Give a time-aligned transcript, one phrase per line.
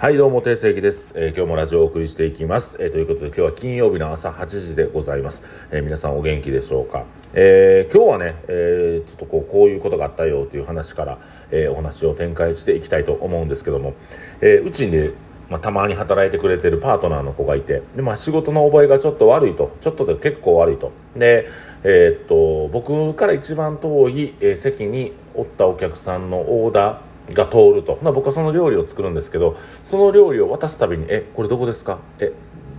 [0.00, 2.76] はい、どうも、定石です、えー、今日もラジオをお送りしていきます。
[2.78, 5.42] えー、ということで、今日は金曜日の朝8時でございます。
[5.72, 7.04] えー、皆さんお元気でしょうか？
[7.34, 11.18] え今日はね、えちょっとこう、こういうことがあったよという話から、
[11.50, 13.94] えお話を展開していきたいと思うんですけども、
[14.40, 15.10] えうちにね、
[15.50, 20.92] まあ、たまに働いてくれてるパートナーの子がいて、で、まあ、仕事の覚えがちょっと悪いと、ちょっとで結構悪いと。
[21.16, 21.48] で、
[21.82, 27.98] えっと、僕から一番遠い、え席におったお客さんのオーダー、が通ると。
[28.02, 31.98] 僕はその料理を作るんですけど、その料理を渡すたびに、え、これどこですか？
[32.18, 32.32] え、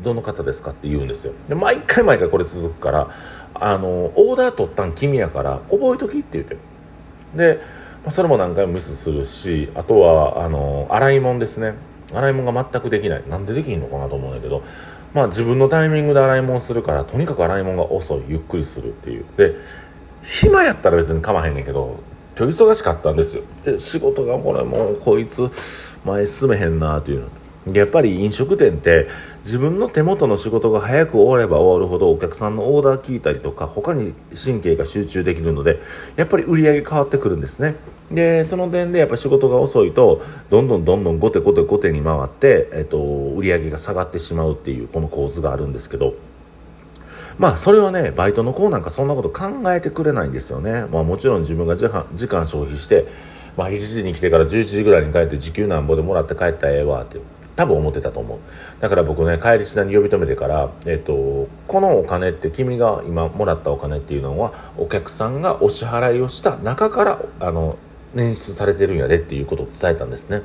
[0.04, 0.72] どの方ですか？
[0.72, 1.34] って言うんですよ。
[1.48, 3.10] で、毎回毎回これ続くから、
[3.54, 6.58] あの、オーダー取ったん君やから、覚えときって言って
[7.36, 7.62] で、
[8.04, 11.74] まあ、それも何回もミスするし、あとは、あの、洗い物ですね。
[12.14, 13.24] 洗い物が全くできない。
[13.30, 14.64] なんでできんのかなと思うんだけど、
[15.14, 19.26] まあ自分のタイミングで洗い物するから、とにかく洗い物が遅い、ゆっくりするっていう。
[19.38, 19.56] で、
[20.24, 22.00] 暇やったら別に構わへんねんけど、
[22.40, 23.44] ちょ忙しかったんですよ。
[23.66, 25.52] で仕事がこれもうこいつ
[26.06, 27.28] 前進めへんなという
[27.66, 27.76] の。
[27.76, 29.10] やっぱり飲食店って
[29.44, 35.82] 自分の手元の仕事が早く終われば終わるほどお客さんのオーダー聞いたりとか他に神経が集中できるので
[36.16, 37.76] やっぱり売り上げ変わってくるんですね。
[38.10, 43.00] でその点でやっぱ仕事が遅いとどんどんどんどん後手後手後手に回って、えっと、
[43.36, 46.14] 売り上げが下がってしまうっていうこの構図があるんですけど。
[47.38, 50.86] まあそれはねバイトの子なんかそんなこと考えてくれないんですよね。
[50.92, 53.08] まあもちろん自分が時間消費して
[53.56, 57.20] まあ1時に来てから11時ぐらいに帰って時給なんぼでもらって帰ったらええわって
[57.56, 58.40] 多分思ってたと思う。
[58.80, 67.78] だから僕ね帰りしなに呼び止めてからえっとこのお金って君が今もらったお金っていうのはお客さんがお支払いをした中からあの
[68.16, 70.42] 捻出されてるんやでっていうことを伝えたんですね。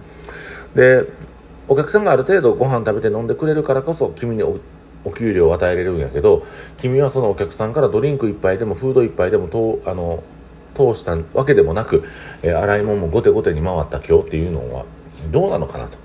[0.75, 1.05] で
[1.67, 4.59] お客さんがある程度ご飯食べて飲んでくれるからこそ君にお
[5.05, 6.45] お給料を与えれるんやけど
[6.79, 10.23] 君はそのお客さんからドリンク1杯でもフード1杯でもとあの
[10.75, 12.05] 通したわけでもなく、
[12.43, 14.85] えー、洗い物も後手後手に回った今日っていうのは
[15.31, 15.99] どうなのかなと。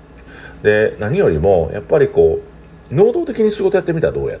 [0.62, 2.40] で何よりもやっぱりこ
[2.90, 4.38] う能動的に仕事やってみたらどうや？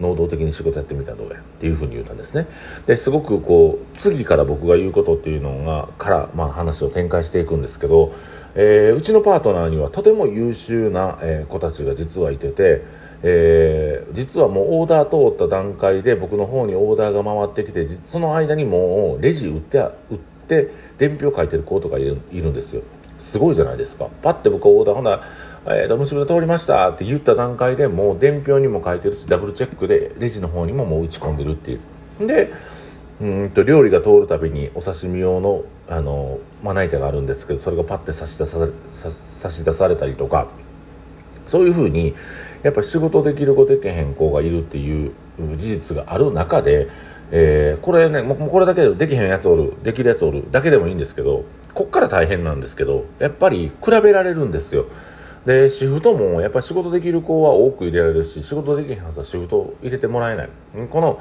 [0.00, 1.38] 能動的に仕事やってみたらどうや？
[1.38, 2.46] っていうふうに言ったんですね。
[2.86, 8.12] ですごくこう次から僕が言うことっていうのがからまあ話を展開していくんですけど、
[8.54, 12.82] えー、うちのパートナーにはとても優秀な、えー、子たちが実はいてて、
[13.22, 19.78] えー、実はもうオーダー通った段階で僕の方にオーダーが回ってきてその間にもうレジ売って
[20.10, 22.82] 売って伝票書いてる子とかいるいるんですよ。
[23.18, 24.08] すごいじゃないですか。
[24.22, 25.22] パッて僕オーダーほんなら
[25.66, 31.78] えーと、結びで通りましたって言った段階でもう伝票にも書いてるしダブルチェックでレジの方にももう打ち込んでるってい
[32.20, 32.26] う。
[32.26, 32.52] で
[33.20, 40.48] うんと料理が通るたびにお刺身用のあのまな板があるんですけどそれがパッて差し出さ差し出されたりとか
[41.46, 42.14] そういうふうに
[42.62, 45.12] やっぱ仕事できる子できへん子がいるっていう
[45.56, 46.88] 事実がある中で、
[47.30, 51.44] えー、これねもうこれだけでできへんやつおるできるやつおるだけでもいいんですけど
[51.74, 54.86] こっから大変なんですけどやっぱり比べられるんですよ。
[55.46, 60.48] でシフトもやっぱ仕事できる子は多く入れられるし仕事できへんはずはシフト入れてもらえない
[60.90, 61.18] この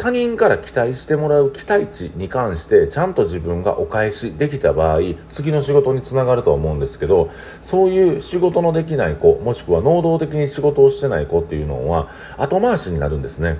[0.00, 7.28] 他人から期待してもらう期待値に関してちゃんと自分がお返しできた場合次の仕事につながると思うんですけど
[7.60, 13.58] そういう仕事のできない子もしくは能動的に仕事をしてない子っていうのは後回しになるんですね。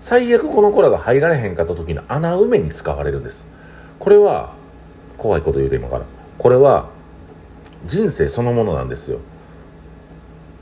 [0.00, 3.46] 最悪この子らが入られへんかった時の穴埋めに使われるんです。
[4.00, 4.54] これは
[5.18, 6.04] 怖いこと言うて今から。
[6.36, 6.88] これは
[7.84, 9.20] 人生そのものなんですよ。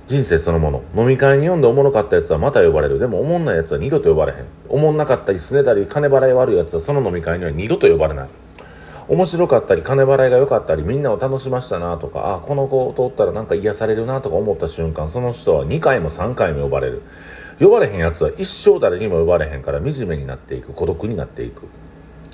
[0.08, 0.82] 人生そのもの。
[0.96, 2.98] 飲み会に読んでおもろかったやつはまた呼ばれる。
[2.98, 4.46] でもおもんないやつは二度と呼ばれへん。
[4.70, 8.28] おもんなかったりすねたり金払い悪いやつはその飲み会には二度と呼ばれない。
[9.06, 17.02] 面白かったり金払いが良かったりみんなを楽しましたなとかあこの子を通ったらなんか癒されるなとか思った瞬間その人は2回も3回も呼ばれる。
[17.60, 21.68] 呼ばれへんやつは一生誰にも呼ばれへんから惨めになっていく孤独になっていく。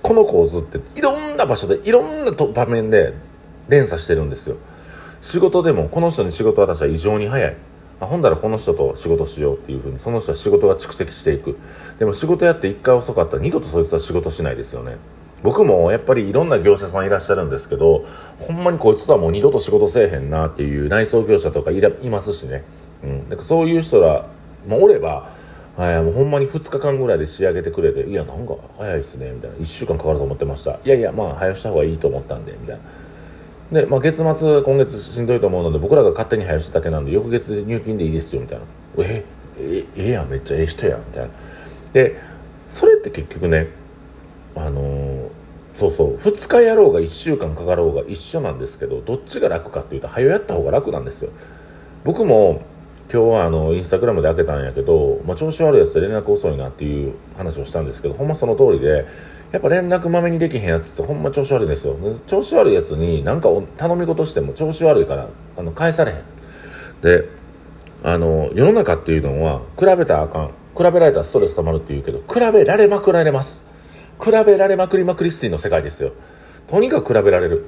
[0.01, 3.15] この構図っていろんな場所でいろんな場面で
[3.69, 4.59] 連鎖してるんですよ。
[5.25, 7.57] 仕事でもこの人に仕事渡したら異常に早い。
[7.99, 11.59] あほんだらこの人と仕事しようっていうふうにその人は仕事が蓄積していく。
[11.99, 14.99] でも仕事やって1回遅かったら二度とそいつは仕事しないですよね。
[15.43, 18.05] 僕もやっぱりいろんな業者さんいらっしゃるんですけど
[18.39, 22.65] ほんまにこいつとはもう二度と仕事せえへんなっていう内装業者とかいらいますしね、
[23.03, 24.27] うん、だかそういう人ら
[24.67, 25.31] もおれば
[25.77, 32.83] はい、もうほんまに2日間ぐらいで仕上げてくれて「いやなんか早いっすね」みたいな「1週間かかると思ってました」「いやいやまあ早した方がいいと思ったんで」みたいな。
[33.73, 38.65] で、まあ、月末今月しんどいと思うので僕らが勝手に早しただけなんで翌月入金でいいですよみたいな。
[38.99, 39.25] え
[39.59, 41.31] えええやんめっちゃええ人やんみたいな。
[41.93, 42.17] で
[42.65, 43.69] それって結局ね
[44.57, 45.29] あのー、
[45.75, 51.31] そうそう2日やろうが1週間かかろうが一緒なんですけどどっちが楽かっていうと早やった方が楽なんですよ。
[52.05, 52.63] 僕も
[53.13, 59.07] 今日はあのインスタグラムで開けたんやけど、まあ、調子悪いやつで連絡遅いなっていう話をしたんですけどほんまその通りで
[59.53, 61.97] やっぱ連絡まめにできへんやつってほんま調子悪いんですよ。
[62.27, 66.25] 調子悪いやつに何か頼み事しても調子悪いからあの返されへん。
[67.03, 67.29] で
[68.03, 70.51] あの世の中っていうのは比べたらあかん。
[70.77, 73.65] 比べられたらストレス溜まるって言うけど比べられまくられます。
[74.21, 76.13] 比べられまくりまくりスティの世界ですよ。
[76.67, 77.67] とにかく比べられる。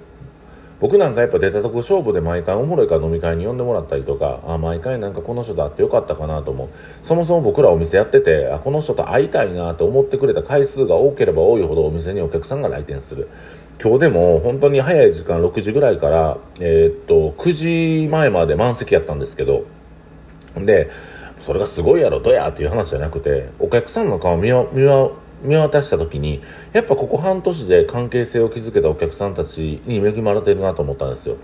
[0.78, 6.68] 僕なんかやっぱ出たとこ勝負で毎回おもろいから飲み会に呼んでもらったりとかあ毎回なんかこの人と会ってよかったかなと思う。
[7.02, 13.28] そもそも僕らお店やっててあこの人と会いたいなと思ってくれた回数が多ければ多いほどお店にお客さんが来店する。
[13.82, 17.52] 今日でも本当に早い時間6時ぐらいから、えー、っと9
[18.04, 19.64] 時前まで満席やったんですけど
[20.56, 20.90] で
[21.38, 24.82] それがすごいやろどやっていう話じゃなくてお客さんの顔見見
[25.42, 26.40] 見渡した時に
[26.72, 31.36] やっぱここ半年で関係性を築けたお客さんたちに恵まれてるなと思ったんですよ。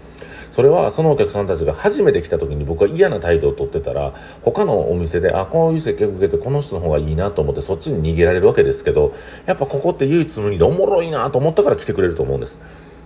[0.50, 4.12] それはそのお客さんたちが初めて来た時に僕は嫌な態度をとってたら
[4.42, 9.12] 他のお店であこういう接客受けてこの人の方がいいなと思ってそっちに逃げられるわけですけど
[9.46, 12.60] やっぱここって唯一無二でおもろいなと思ったから来てくれると思うんです。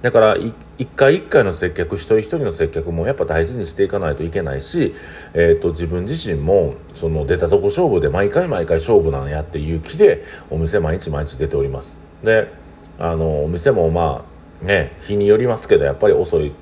[0.06, 0.54] だから一
[0.94, 4.94] 回一回の接客一人一人の接客もやっぱ大事にしていかないといけないし、
[5.34, 11.98] えーと、自分自身もその出たとこ勝負で毎回毎回勝負なんやっていう気でお店毎日毎日出ております。
[12.22, 12.52] で
[13.00, 14.24] あのお店もま
[14.62, 16.52] あね日によりますけどやっぱり遅い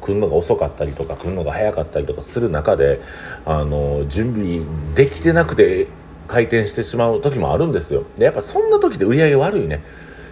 [0.00, 3.00] 来るのが遅かったりとか来るのが早かったりとかする中で
[3.44, 4.60] あの準備
[4.94, 5.88] できてなくて
[6.28, 8.04] 開店してしまう時もあるんですよ。
[8.14, 9.82] でやっぱそんな時で売り上げ悪いね。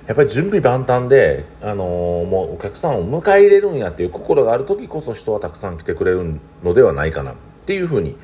[0.06, 7.34] やっぱり準備万端で、あのー、もうお客さんを迎え入れるんやっていう心がある時こそ人はたくさん来てくれるのではないかなっ
[7.66, 8.16] ていうふうに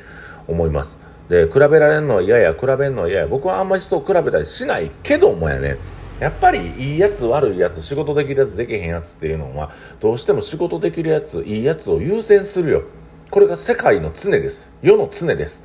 [0.49, 0.99] 思います。
[1.29, 5.79] で、比べられるのは嫌や、比べるのは嫌や、僕はあんまり人を比べたりしないけどもやね、
[6.21, 9.71] やっぱりいいやつ悪いやつ仕事できるやつできへんやつっていうのは
[10.01, 12.85] どうしても仕事できるやついいやつを優先するよ。
[13.31, 14.73] これが世界の常です。
[14.83, 15.63] 世の常です。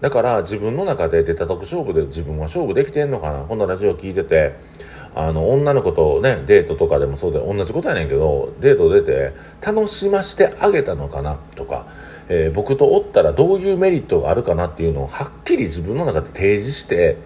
[0.00, 3.40] だから自分の中で出た得勝負で自分は勝負できてんのかな。
[3.40, 4.54] このラジオ聞いてて。
[5.14, 9.32] あの、女の子とね、デートとかでもそうで、同じことやねんけど、デート出て、
[9.64, 11.86] 楽しましてあげたのかなとか、
[12.28, 17.18] えー、僕とおったらどういうメリットがあるかなっていうのをはっきり自分の中で提示して、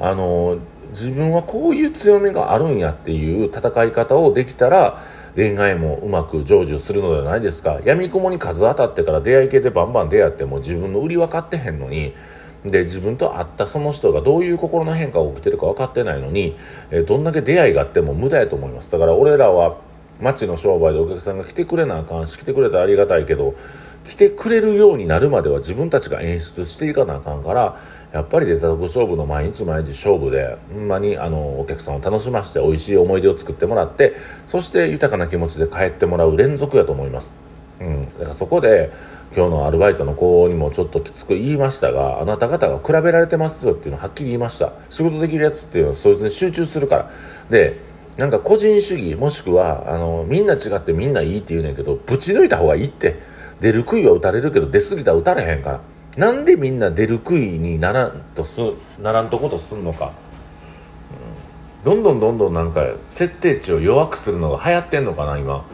[0.00, 0.58] あの、
[0.88, 5.02] 自分はこういう強みがあるんやっていう戦い方をできたら、
[5.36, 7.80] 恋愛もうまく成就するのではないですか。
[7.84, 12.14] 闇雲に数当たってから出会い系でバンバン出会っても自分の売り分かってへんのに、
[12.64, 16.56] で自分と会ったその人がどういう心の変化が起きてるか分かってないのに、
[16.90, 19.76] え、どんだけ出会いがあっても無駄やと思いますだから俺らは
[20.20, 23.54] 街の商売でお客さんが来てくれなあかんし来てくれたらありがたいけど
[24.04, 27.78] 来てくれるようになるまでは自分たちが演出していかなあかんから
[28.12, 34.14] やっぱり出たとこ勝負の毎日毎日勝負でほんまにあのお客さんを楽しませて美味しい思い出を作ってもらって
[34.46, 37.47] そして豊かな気持ちで帰ってもらう連続やと思います。
[37.80, 38.92] うん、だからそこで
[39.34, 44.72] 今日のアルバイトの子にもちょっときつく言いましたがあなた方が比べられてますよっていうのをはっきり言いました。
[44.90, 47.10] 仕事できるやつっていうのはそいつに集中するから。
[47.50, 47.80] で
[48.16, 53.38] なんか個人主義もしくはあのみんな違ってみんないいって言うねんけどぶち抜いた方がいいって。
[53.60, 55.80] 出る杭は打たれるけど出過ぎたら打たれへんから。
[56.16, 58.60] なんでみんな出る杭にならんとす
[59.00, 60.12] ならんとことすんのか、
[61.84, 65.64] うん、どんどんどんどんなんか設定値を弱くするのが流行ってんのかな今。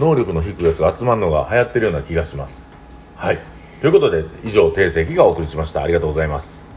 [0.00, 2.68] 能力の低いやつが集まるのが流行ってるような気がします。
[3.16, 3.38] はい。
[3.82, 5.82] ということで、以上、定石がお送りしました。
[5.82, 6.69] ありがとうございます。